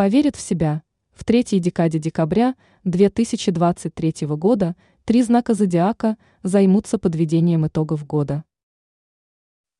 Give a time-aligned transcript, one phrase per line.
[0.00, 0.82] поверит в себя.
[1.12, 8.44] В третьей декаде декабря 2023 года три знака зодиака займутся подведением итогов года.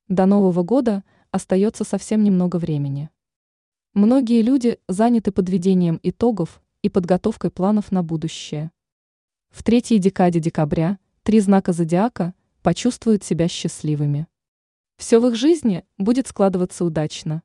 [0.09, 3.09] До Нового года остается совсем немного времени.
[3.95, 8.69] Многие люди заняты подведением итогов и подготовкой планов на будущее.
[9.49, 14.27] В третьей декаде декабря три знака зодиака почувствуют себя счастливыми.
[14.97, 17.41] Все в их жизни будет складываться удачно.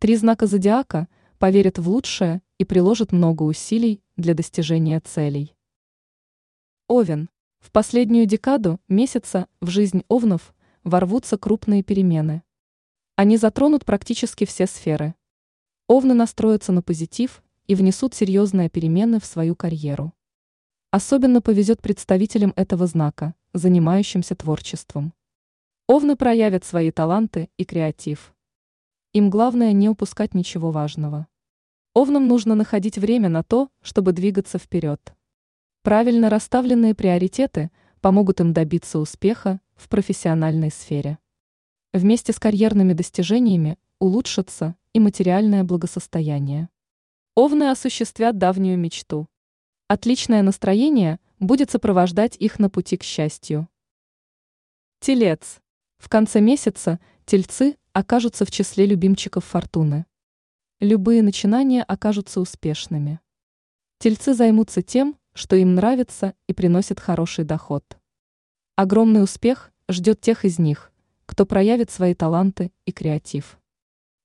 [0.00, 1.06] Три знака зодиака
[1.42, 5.56] поверят в лучшее и приложат много усилий для достижения целей.
[6.86, 7.30] Овен.
[7.58, 12.44] В последнюю декаду месяца в жизнь овнов ворвутся крупные перемены.
[13.16, 15.16] Они затронут практически все сферы.
[15.88, 20.12] Овны настроятся на позитив и внесут серьезные перемены в свою карьеру.
[20.92, 25.12] Особенно повезет представителям этого знака, занимающимся творчеством.
[25.88, 28.32] Овны проявят свои таланты и креатив.
[29.12, 31.26] Им главное не упускать ничего важного.
[31.94, 35.14] Овнам нужно находить время на то, чтобы двигаться вперед.
[35.82, 41.18] Правильно расставленные приоритеты помогут им добиться успеха в профессиональной сфере.
[41.92, 46.70] Вместе с карьерными достижениями улучшится и материальное благосостояние.
[47.34, 49.28] Овны осуществят давнюю мечту.
[49.86, 53.68] Отличное настроение будет сопровождать их на пути к счастью.
[55.00, 55.60] Телец.
[55.98, 60.06] В конце месяца тельцы окажутся в числе любимчиков фортуны.
[60.82, 63.20] Любые начинания окажутся успешными.
[64.00, 67.84] Тельцы займутся тем, что им нравится и приносит хороший доход.
[68.74, 70.90] Огромный успех ждет тех из них,
[71.24, 73.60] кто проявит свои таланты и креатив.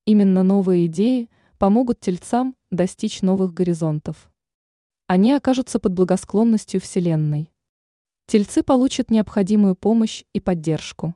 [0.05, 4.31] Именно новые идеи помогут тельцам достичь новых горизонтов.
[5.05, 7.53] Они окажутся под благосклонностью Вселенной.
[8.25, 11.13] Тельцы получат необходимую помощь и поддержку.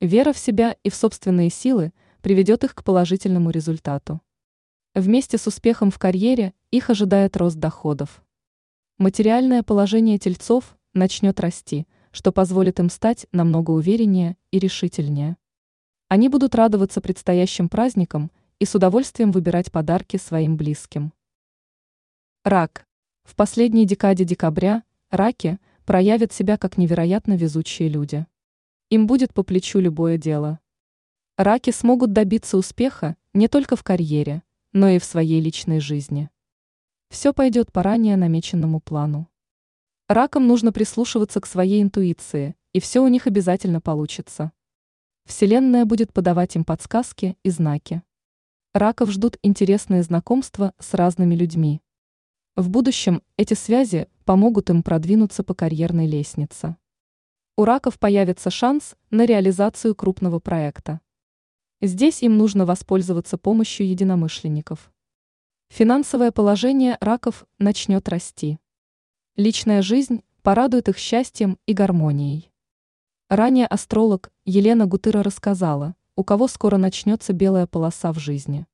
[0.00, 4.20] Вера в себя и в собственные силы приведет их к положительному результату.
[4.94, 8.24] Вместе с успехом в карьере их ожидает рост доходов.
[8.98, 15.36] Материальное положение тельцов начнет расти, что позволит им стать намного увереннее и решительнее.
[16.08, 21.12] Они будут радоваться предстоящим праздникам и с удовольствием выбирать подарки своим близким.
[22.42, 22.84] Рак.
[23.22, 28.26] В последней декаде декабря раки проявят себя как невероятно везучие люди.
[28.88, 30.58] Им будет по плечу любое дело.
[31.36, 34.42] Раки смогут добиться успеха не только в карьере,
[34.72, 36.30] но и в своей личной жизни.
[37.08, 39.28] Все пойдет по ранее намеченному плану.
[40.08, 44.52] Ракам нужно прислушиваться к своей интуиции, и все у них обязательно получится.
[45.24, 48.02] Вселенная будет подавать им подсказки и знаки.
[48.74, 51.80] Раков ждут интересные знакомства с разными людьми.
[52.56, 56.76] В будущем эти связи помогут им продвинуться по карьерной лестнице
[57.60, 61.02] у раков появится шанс на реализацию крупного проекта.
[61.82, 64.92] Здесь им нужно воспользоваться помощью единомышленников.
[65.68, 68.58] Финансовое положение раков начнет расти.
[69.36, 72.50] Личная жизнь порадует их счастьем и гармонией.
[73.30, 78.66] Ранее астролог Елена Гутыра рассказала, у кого скоро начнется белая полоса в жизни.